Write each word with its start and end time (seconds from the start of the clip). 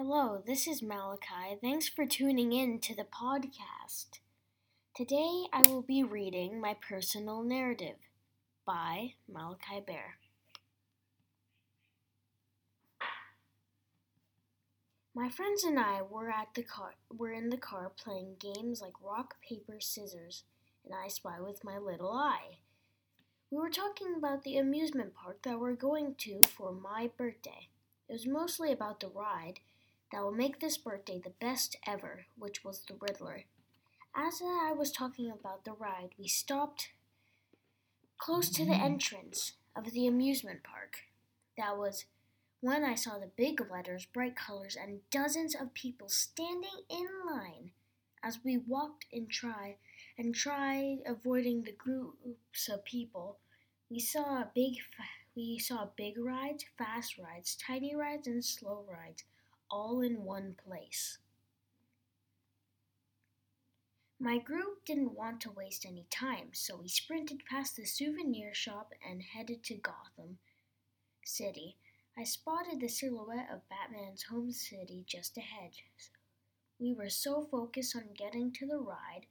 Hello, 0.00 0.40
this 0.46 0.68
is 0.68 0.80
Malachi. 0.80 1.58
Thanks 1.60 1.88
for 1.88 2.06
tuning 2.06 2.52
in 2.52 2.78
to 2.82 2.94
the 2.94 3.02
podcast. 3.02 4.20
Today 4.94 5.46
I 5.52 5.62
will 5.66 5.82
be 5.82 6.04
reading 6.04 6.60
my 6.60 6.76
personal 6.88 7.42
narrative 7.42 7.96
by 8.64 9.14
Malachi 9.28 9.82
Bear. 9.84 10.18
My 15.16 15.28
friends 15.28 15.64
and 15.64 15.80
I 15.80 16.02
were 16.02 16.30
at 16.30 16.54
the 16.54 16.62
car 16.62 16.94
were 17.10 17.32
in 17.32 17.50
the 17.50 17.56
car 17.56 17.90
playing 17.90 18.36
games 18.38 18.80
like 18.80 19.02
rock, 19.02 19.34
paper, 19.42 19.80
scissors, 19.80 20.44
and 20.84 20.94
I 20.94 21.08
spy 21.08 21.40
with 21.40 21.64
my 21.64 21.76
little 21.76 22.12
eye. 22.12 22.58
We 23.50 23.58
were 23.58 23.68
talking 23.68 24.14
about 24.16 24.44
the 24.44 24.58
amusement 24.58 25.14
park 25.14 25.42
that 25.42 25.58
we're 25.58 25.72
going 25.72 26.14
to 26.18 26.40
for 26.56 26.70
my 26.70 27.10
birthday. 27.18 27.66
It 28.08 28.12
was 28.12 28.28
mostly 28.28 28.70
about 28.70 29.00
the 29.00 29.08
ride 29.08 29.58
that 30.12 30.22
will 30.22 30.32
make 30.32 30.60
this 30.60 30.78
birthday 30.78 31.20
the 31.22 31.30
best 31.40 31.76
ever, 31.86 32.26
which 32.38 32.64
was 32.64 32.82
the 32.86 32.96
Riddler. 33.00 33.44
As 34.14 34.40
I 34.42 34.72
was 34.72 34.90
talking 34.90 35.30
about 35.30 35.64
the 35.64 35.72
ride, 35.72 36.10
we 36.18 36.28
stopped 36.28 36.90
close 38.16 38.48
to 38.50 38.64
the 38.64 38.72
mm-hmm. 38.72 38.84
entrance 38.84 39.52
of 39.76 39.92
the 39.92 40.06
amusement 40.06 40.62
park. 40.62 41.00
That 41.56 41.76
was 41.76 42.06
when 42.60 42.84
I 42.84 42.94
saw 42.94 43.18
the 43.18 43.30
big 43.36 43.60
letters, 43.70 44.06
bright 44.06 44.34
colors, 44.34 44.76
and 44.80 45.00
dozens 45.10 45.54
of 45.54 45.74
people 45.74 46.08
standing 46.08 46.82
in 46.90 47.06
line. 47.26 47.70
As 48.22 48.40
we 48.44 48.56
walked 48.56 49.06
and 49.12 49.30
tried 49.30 49.76
and 50.16 50.34
tried 50.34 50.98
avoiding 51.06 51.62
the 51.62 51.72
groups 51.72 52.68
of 52.68 52.84
people, 52.84 53.38
we 53.88 54.00
saw 54.00 54.44
big 54.54 54.74
we 55.36 55.56
saw 55.60 55.86
big 55.96 56.18
rides, 56.18 56.64
fast 56.76 57.16
rides, 57.16 57.56
tiny 57.64 57.94
rides, 57.94 58.26
and 58.26 58.44
slow 58.44 58.84
rides 58.90 59.22
all 59.70 60.00
in 60.00 60.24
one 60.24 60.54
place. 60.64 61.18
My 64.20 64.38
group 64.38 64.84
didn't 64.84 65.14
want 65.14 65.40
to 65.42 65.50
waste 65.50 65.86
any 65.86 66.06
time, 66.10 66.48
so 66.52 66.76
we 66.76 66.88
sprinted 66.88 67.44
past 67.48 67.76
the 67.76 67.84
souvenir 67.84 68.52
shop 68.52 68.92
and 69.08 69.22
headed 69.22 69.62
to 69.64 69.74
Gotham 69.76 70.38
City. 71.24 71.76
I 72.16 72.24
spotted 72.24 72.80
the 72.80 72.88
silhouette 72.88 73.48
of 73.52 73.68
Batman's 73.68 74.24
home 74.24 74.50
city 74.50 75.04
just 75.06 75.36
ahead. 75.36 75.70
We 76.80 76.92
were 76.92 77.10
so 77.10 77.46
focused 77.48 77.94
on 77.94 78.14
getting 78.16 78.50
to 78.52 78.66
the 78.66 78.78
ride, 78.78 79.26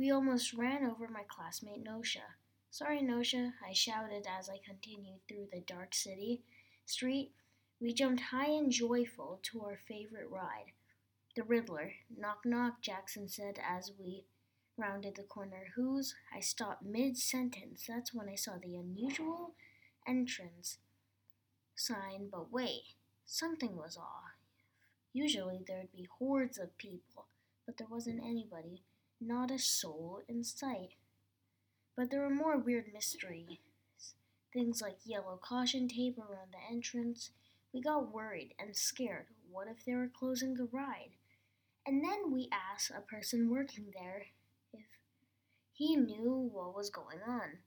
we 0.00 0.10
almost 0.10 0.54
ran 0.54 0.84
over 0.84 1.08
my 1.08 1.24
classmate 1.28 1.82
Nosha. 1.84 2.36
Sorry, 2.70 3.02
Nosha, 3.02 3.52
I 3.62 3.74
shouted 3.74 4.26
as 4.26 4.48
I 4.48 4.58
continued 4.64 5.20
through 5.28 5.48
the 5.52 5.60
dark 5.60 5.94
city 5.94 6.40
street. 6.86 7.32
We 7.80 7.94
jumped 7.94 8.24
high 8.24 8.50
and 8.50 8.70
joyful 8.70 9.40
to 9.44 9.62
our 9.62 9.78
favorite 9.88 10.28
ride, 10.28 10.72
the 11.34 11.42
Riddler. 11.42 11.94
Knock, 12.14 12.44
knock, 12.44 12.82
Jackson 12.82 13.26
said 13.26 13.58
as 13.66 13.92
we 13.98 14.26
rounded 14.76 15.16
the 15.16 15.22
corner. 15.22 15.72
Whose? 15.76 16.14
I 16.34 16.40
stopped 16.40 16.84
mid 16.84 17.16
sentence. 17.16 17.86
That's 17.88 18.12
when 18.12 18.28
I 18.28 18.34
saw 18.34 18.58
the 18.58 18.76
unusual 18.76 19.54
entrance 20.06 20.78
sign, 21.74 22.28
but 22.30 22.52
wait, 22.52 22.94
something 23.24 23.76
was 23.76 23.96
off. 23.96 24.36
Usually 25.14 25.64
there'd 25.66 25.90
be 25.92 26.08
hordes 26.18 26.58
of 26.58 26.76
people, 26.76 27.26
but 27.64 27.78
there 27.78 27.88
wasn't 27.90 28.22
anybody, 28.22 28.82
not 29.20 29.50
a 29.50 29.58
soul 29.58 30.20
in 30.28 30.44
sight. 30.44 30.90
But 31.96 32.10
there 32.10 32.20
were 32.20 32.30
more 32.30 32.58
weird 32.58 32.92
mysteries. 32.92 33.58
Things 34.52 34.82
like 34.82 34.98
yellow 35.04 35.38
caution 35.40 35.88
tape 35.88 36.18
around 36.18 36.52
the 36.52 36.74
entrance, 36.74 37.30
we 37.72 37.80
got 37.80 38.12
worried 38.12 38.54
and 38.58 38.76
scared. 38.76 39.26
What 39.50 39.68
if 39.68 39.84
they 39.84 39.94
were 39.94 40.10
closing 40.12 40.54
the 40.54 40.68
ride? 40.72 41.12
And 41.86 42.04
then 42.04 42.32
we 42.32 42.48
asked 42.52 42.90
a 42.90 43.00
person 43.00 43.50
working 43.50 43.92
there 43.94 44.26
if 44.72 44.86
he 45.72 45.96
knew 45.96 46.50
what 46.52 46.76
was 46.76 46.90
going 46.90 47.20
on. 47.26 47.58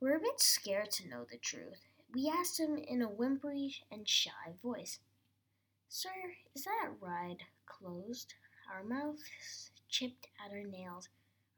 We're 0.00 0.16
a 0.16 0.20
bit 0.20 0.40
scared 0.40 0.92
to 0.92 1.08
know 1.08 1.24
the 1.28 1.38
truth. 1.38 1.86
We 2.14 2.32
asked 2.32 2.60
him 2.60 2.76
in 2.76 3.02
a 3.02 3.08
whimpery 3.08 3.74
and 3.90 4.08
shy 4.08 4.54
voice, 4.62 5.00
Sir, 5.88 6.10
is 6.54 6.64
that 6.64 6.92
ride 7.00 7.42
closed? 7.66 8.34
Our 8.72 8.84
mouths 8.84 9.70
chipped 9.88 10.28
at 10.44 10.52
our 10.52 10.62
nails, 10.62 11.08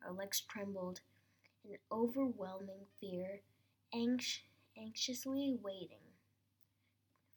our 0.04 0.12
legs 0.12 0.40
trembled 0.40 1.00
in 1.64 1.76
overwhelming 1.92 2.86
fear, 3.00 3.40
anx- 3.92 4.40
anxiously 4.76 5.58
waiting 5.62 6.09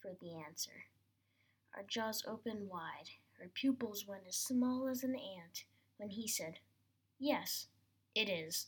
for 0.04 0.12
the 0.20 0.36
answer. 0.36 0.86
Our 1.76 1.84
jaws 1.88 2.24
opened 2.28 2.70
wide, 2.70 3.10
our 3.42 3.48
pupils 3.48 4.06
went 4.06 4.24
as 4.28 4.36
small 4.36 4.88
as 4.88 5.04
an 5.04 5.16
ant 5.16 5.64
when 5.98 6.10
he 6.10 6.28
said, 6.28 6.60
Yes, 7.18 7.68
it 8.14 8.30
is. 8.30 8.68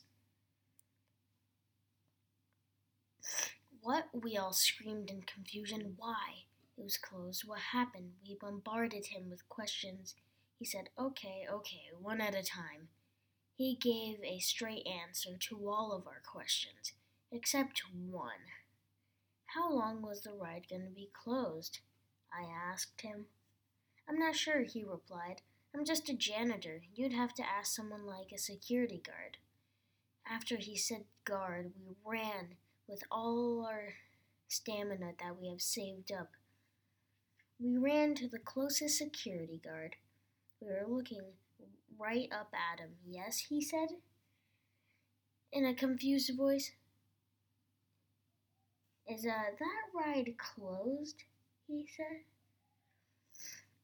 What? 3.82 4.08
We 4.12 4.36
all 4.36 4.52
screamed 4.52 5.10
in 5.10 5.22
confusion. 5.22 5.94
Why? 5.96 6.46
It 6.76 6.82
was 6.82 6.96
closed. 6.96 7.44
What 7.46 7.60
happened? 7.72 8.12
We 8.26 8.36
bombarded 8.40 9.06
him 9.06 9.30
with 9.30 9.48
questions. 9.48 10.14
He 10.58 10.64
said, 10.64 10.88
Okay, 10.98 11.46
okay, 11.50 11.90
one 12.00 12.20
at 12.20 12.34
a 12.34 12.42
time. 12.42 12.88
He 13.54 13.76
gave 13.76 14.18
a 14.22 14.38
straight 14.38 14.86
answer 14.86 15.36
to 15.48 15.68
all 15.68 15.92
of 15.92 16.06
our 16.06 16.20
questions, 16.26 16.92
except 17.30 17.82
one. 18.10 18.50
How 19.56 19.72
long 19.72 20.02
was 20.02 20.20
the 20.20 20.34
ride 20.34 20.66
going 20.68 20.84
to 20.84 20.90
be 20.90 21.08
closed? 21.14 21.80
I 22.30 22.44
asked 22.70 23.00
him. 23.00 23.24
I'm 24.06 24.18
not 24.18 24.36
sure, 24.36 24.64
he 24.64 24.84
replied. 24.84 25.40
I'm 25.74 25.82
just 25.82 26.10
a 26.10 26.14
janitor. 26.14 26.82
You'd 26.94 27.14
have 27.14 27.32
to 27.34 27.42
ask 27.42 27.74
someone 27.74 28.04
like 28.04 28.32
a 28.34 28.38
security 28.38 29.00
guard. 29.02 29.38
After 30.30 30.56
he 30.56 30.76
said 30.76 31.04
guard, 31.24 31.72
we 31.78 31.94
ran 32.04 32.56
with 32.86 33.02
all 33.10 33.64
our 33.66 33.94
stamina 34.46 35.12
that 35.20 35.40
we 35.40 35.48
have 35.48 35.62
saved 35.62 36.12
up. 36.12 36.32
We 37.58 37.78
ran 37.78 38.14
to 38.16 38.28
the 38.28 38.38
closest 38.38 38.98
security 38.98 39.58
guard. 39.64 39.96
We 40.60 40.68
were 40.68 40.84
looking 40.86 41.22
right 41.98 42.28
up 42.30 42.52
at 42.52 42.80
him. 42.80 42.96
Yes, 43.08 43.46
he 43.48 43.62
said 43.62 43.88
in 45.50 45.64
a 45.64 45.74
confused 45.74 46.36
voice. 46.36 46.72
Is 49.08 49.24
uh, 49.24 49.52
that 49.58 49.84
ride 49.94 50.34
closed? 50.36 51.22
He 51.68 51.86
said. 51.96 52.22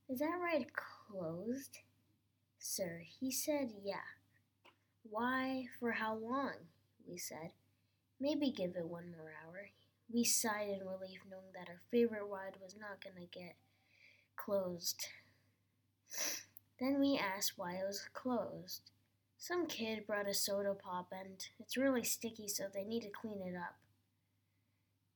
Is 0.09 0.19
that 0.19 0.39
ride 0.43 0.67
closed? 0.75 1.79
Sir, 2.59 3.03
he 3.21 3.31
said, 3.31 3.73
yeah. 3.85 3.95
Why, 5.05 5.67
for 5.79 5.93
how 5.93 6.15
long? 6.17 6.55
We 7.09 7.19
said. 7.19 7.53
Maybe 8.21 8.51
give 8.51 8.77
it 8.77 8.87
one 8.87 9.11
more 9.11 9.33
hour. 9.45 9.71
We 10.13 10.25
sighed 10.25 10.69
in 10.69 10.87
relief, 10.87 11.21
knowing 11.31 11.53
that 11.55 11.69
our 11.69 11.81
favorite 11.91 12.25
ride 12.25 12.57
was 12.63 12.77
not 12.79 13.03
going 13.03 13.17
to 13.17 13.39
get 13.39 13.55
closed. 14.37 15.07
Then 16.81 16.99
we 17.01 17.17
asked 17.19 17.55
why 17.57 17.75
it 17.75 17.87
was 17.87 18.09
closed. 18.13 18.91
Some 19.39 19.67
kid 19.67 20.07
brought 20.07 20.29
a 20.29 20.35
soda 20.35 20.75
pop 20.75 21.13
and 21.13 21.45
it's 21.59 21.77
really 21.77 22.05
sticky, 22.05 22.49
so 22.49 22.65
they 22.73 22.85
need 22.85 23.03
to 23.03 23.11
clean 23.11 23.41
it 23.41 23.57
up. 23.57 23.77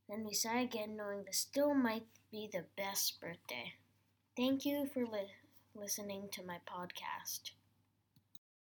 Then 0.08 0.24
we 0.24 0.34
sigh 0.34 0.60
again, 0.62 0.96
knowing 0.96 1.24
this 1.24 1.38
still 1.38 1.74
might 1.74 2.06
be 2.30 2.48
the 2.52 2.64
best 2.76 3.20
birthday. 3.20 3.74
Thank 4.36 4.64
you 4.64 4.86
for 4.86 5.06
li- 5.06 5.34
listening 5.74 6.28
to 6.32 6.42
my 6.44 6.60
podcast. 6.66 7.52